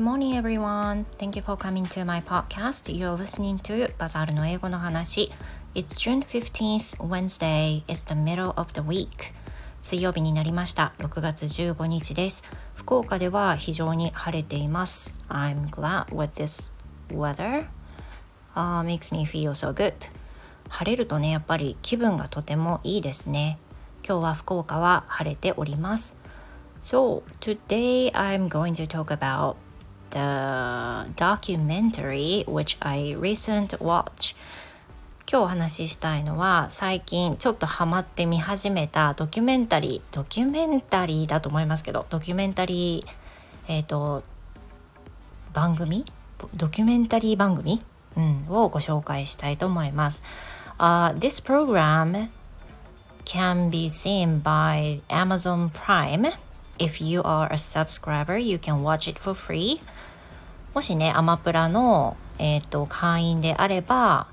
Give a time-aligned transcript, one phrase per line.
[0.00, 1.04] Good morning, everyone.
[1.18, 2.88] Thank you for coming to my podcast.
[2.88, 5.30] You're listening to バザールの英語の話。
[5.74, 7.84] It's June 15th, Wednesday.
[7.84, 9.34] It's the middle of the week.
[9.82, 10.94] 水曜日になりました。
[11.00, 12.44] 6月15日です。
[12.76, 15.22] 福岡では非常に晴れています。
[15.28, 16.72] I'm glad with this
[17.10, 17.66] weather.
[18.54, 19.92] Uh, makes me feel so good.
[20.70, 23.58] 晴れるとね、やっぱり気分がとてもいいですね。
[24.02, 26.18] 今日は福岡は晴れております。
[26.82, 29.56] So, today I'm going to talk about
[30.10, 34.36] the documentary which I recent watch
[35.30, 43.10] 今日お話ししたいのは最近ちょっとハマって見始めたドキュメンタリードキュメンタリーだと思いますけどドキュメンタリー
[43.68, 44.24] えっ、ー、と
[45.52, 46.04] 番組？
[46.54, 47.82] ドキュメンタリー番組、
[48.16, 50.22] うん、をご紹介したいと思います。
[50.78, 52.30] Uh, this program
[53.24, 56.32] can be seen by Amazon Prime.
[56.80, 59.82] If you are a subscriber, you can watch it for free.
[60.72, 64.28] もしね、アマプラの、えーと、会員であれば、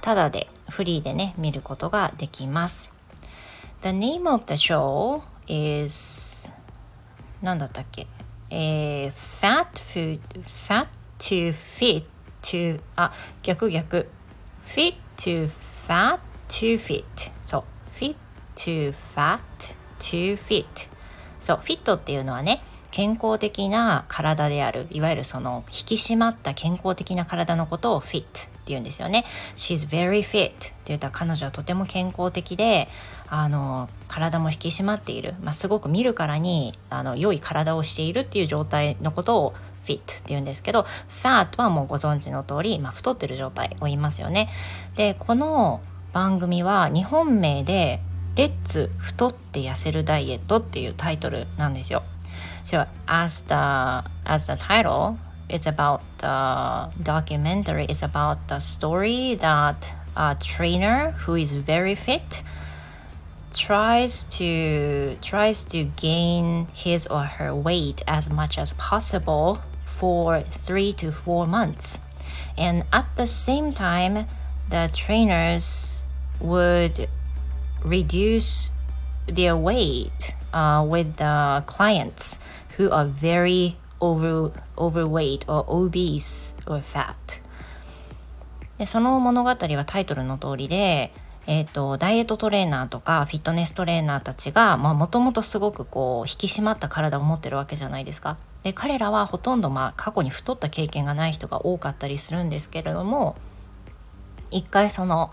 [0.00, 2.92] ただで、フリーでね、見ることができます。
[3.82, 6.48] The name of the show is
[7.42, 8.06] 何だったっけ
[8.50, 10.86] えー、fat food, fat
[11.18, 12.04] to fit
[12.42, 14.08] to あ、逆逆
[14.64, 15.50] fit to
[15.86, 17.04] fat to fit
[17.44, 18.16] そう fit
[18.54, 19.40] to fat
[19.98, 20.97] to fit
[21.40, 29.24] そう、フィットっていうのはね、健康的な体であるいわゆるその引き締まった健康的な体のことを fit って言うんですよね。
[29.56, 32.88] She's very fit って言ったら彼女はとても健康的で
[33.28, 44.48] あの体も引き締まっている、まあ、すごく見るからにあの良い体をしているっていう状態のことを fit って言うんですけど fat はもうご存知の通り、まあ、太ってる状態を言いますよね。
[44.96, 45.82] でこの
[46.14, 48.00] 番組は日本名で
[48.35, 52.03] レッツ太って痩せるダイエットっていうタイトルなんですよ
[52.63, 55.17] So as the as the title,
[55.49, 57.85] it's about the documentary.
[57.85, 62.41] It's about the story that a trainer who is very fit
[63.53, 70.93] tries to tries to gain his or her weight as much as possible for three
[70.93, 71.99] to four months.
[72.57, 74.25] And at the same time,
[74.69, 76.03] the trainers
[76.39, 77.09] would
[77.84, 78.72] reduce
[79.26, 82.38] their weight uh, with the clients
[82.76, 87.42] who are very over, overweight or obese or fat
[88.78, 91.12] でその物語はタイトルの通りで、
[91.48, 98.38] えーと、ダイエットトレーナーとかフィットネストレーナーたちがもともとすごくこう引き締まった体を持ってるわけじゃないですか。
[98.62, 103.36] で彼らはほとんどまあ過去に太った経験がない人が多かったりするんですけれども
[104.50, 105.30] 一回その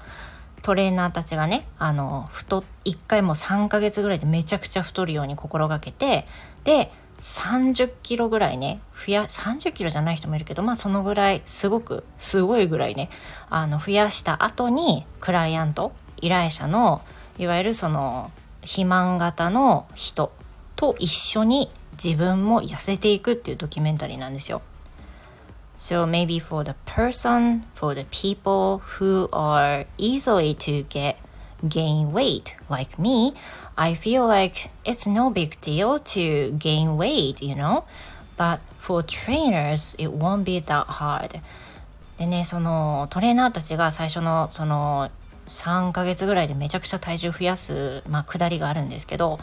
[0.65, 6.25] トレーナーたちがねあの太1回も3ヶ月ぐらいでめちゃくちゃ太るように心がけて
[6.63, 13.11] で30キロぐらいね増や30キロじゃない人もいるけどまあそのぐらいすごくすごいぐらいね
[13.51, 17.03] あの増やした後にクライアント依頼者の
[17.37, 18.31] いわゆるその
[18.61, 20.31] 肥満型の人
[20.75, 21.69] と一緒に
[22.03, 24.63] 自分も痩せていくっていうドキュメンタリーなんですよ。
[25.77, 31.17] So maybe for the person, for the people who are easily to get
[31.67, 33.33] gain weight like me,
[33.77, 37.83] I feel like it's no big deal to gain weight, you know?
[38.37, 41.41] But for trainers, it won't be that hard.
[42.17, 45.09] でね、そのトレーナーたちが最初のその
[45.47, 49.39] 3ヶ月ぐらいでめちゃくちゃ体重増やす、まあ、下りがあるんですけど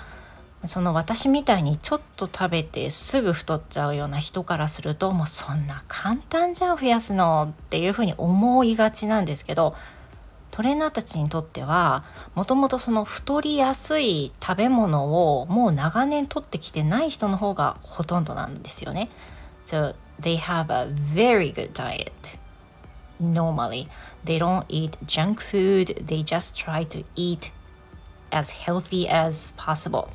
[0.67, 9.75] その私みたいにちょっと食べてすぐ太っちゃうような人からするともうそんな簡単じゃん増やすのっていうふうに思いがちなんですけど
[10.53, 12.03] トレーナーたちにとっては
[12.35, 19.09] もともとその太りやすい食べ物をもう長年取ってきてない人の方がほとんどなんですよね。
[19.65, 22.39] So they have a very good diet.
[23.19, 23.89] Normally,
[24.25, 27.53] they don't eat junk food, they just try to eat
[28.33, 30.09] as healthy as possible.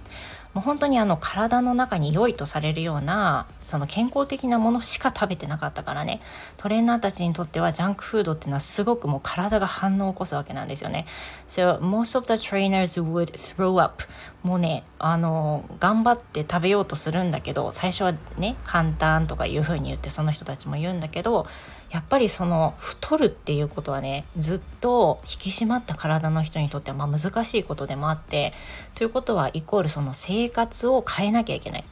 [0.57, 6.19] もう本当にあの体の中に良いとされるようなその健康的なものしか食べてなかったからね
[6.57, 11.05] トレーナーたちにとってはジャンクフードっていうのはすごくもう体が反応を起こすわけなんですよね。
[11.47, 14.03] So most of the trainers would throw up
[14.41, 21.45] もうねあの頑張って食べようとするんだけど最初はね簡単とかいうふうに言ってその人たちも言うんだけど
[21.91, 28.53] やっぱりその太るっていうことはねずっと引き締まった体の人にとってはまあ難しいことでもあって
[28.95, 31.83] ということはイコールその生活を変えなきゃいけない。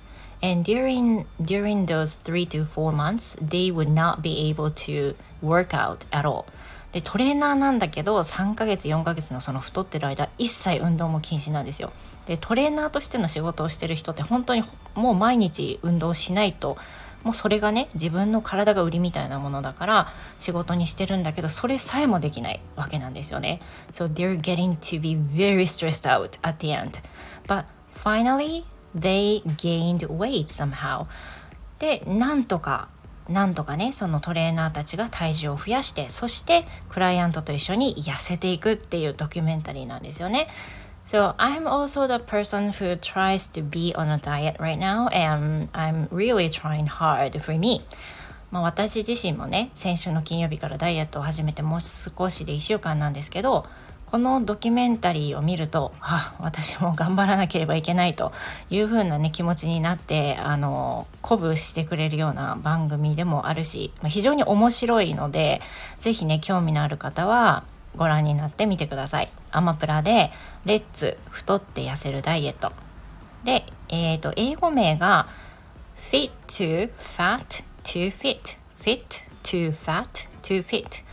[0.42, 5.69] And during during those three to four months, they would not be able to work
[5.69, 6.45] out at all.
[6.92, 11.92] でトレーナーなんだけど3ヶ月4ヶ月のその太ってる間一切運動も禁止なんですよ。
[12.25, 14.63] でトレーナーとしての仕事をしてる人って本当に
[14.94, 16.77] もう毎日運動しないと
[17.25, 23.60] もうそれがね自分の体が売りみたいなものだから仕事にしてるんだけどそれさえもできないわけなんですよね。
[23.92, 27.01] So they're getting to be very stressed out at the end.
[27.48, 28.63] But finally
[28.95, 31.07] they gained weight somehow.
[31.80, 32.89] でなんとか
[33.28, 40.48] なんとかねそのトレーナーたちが体重を増やしてそしてクライアントと一緒に痩せていくっていうドキュメンタリーなんですよね。
[41.06, 46.07] So I'm also the person who tries to be on a diet right now and I'm
[46.12, 47.81] really trying hard for me.
[48.52, 53.66] まあ私自身もね先週の金曜日からダイエットを始めてもう少しで1週間なんですけど
[54.06, 58.31] このドキュメンタリーを見るとあ私も頑張らなければいけないと
[58.69, 65.62] いう風なね気持ちになってあの鼓舞してくれるような番組でもあるしまあ非常に面白いので
[66.00, 67.63] 是非ね興味のある方は
[67.95, 69.30] ご覧になってみてください。
[69.51, 70.31] アマプラで
[70.65, 72.71] 「レッツ太って痩せるダイエット」
[73.44, 75.27] で、えーと、英語名が
[76.12, 81.03] 「Fit to Fat to Fit」「Fit to Fat to Fit」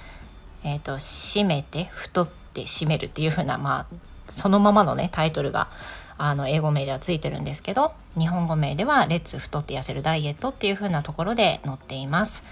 [0.65, 3.97] えっ、ー、と締めて太って締めるっていう風なまあ
[4.27, 5.69] そのままのねタイトルが
[6.19, 12.45] あの英語名ではついてるんですけど日本語名では「レッツ太って痩せるダイエット」っていう風なところで載っています。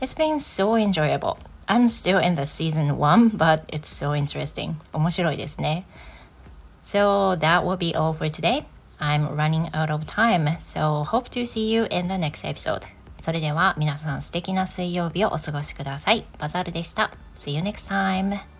[0.00, 1.36] It's been so enjoyable.
[1.67, 4.75] I'm still in the season one, but it's so interesting.
[4.91, 5.85] 面白いですね。
[6.83, 8.65] So that will be all for today.
[8.99, 12.87] I'm running out of time, so hope to see you in the next episode.
[13.21, 16.25] それでは皆さん素敵な水曜日をお過ごしください。
[16.37, 17.11] バザールでした。
[17.35, 18.52] See you next time.